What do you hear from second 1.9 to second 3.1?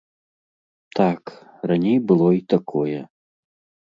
было і такое.